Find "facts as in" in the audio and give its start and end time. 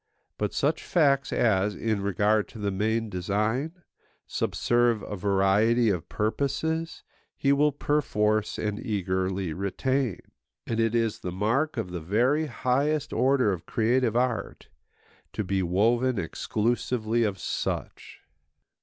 0.83-2.01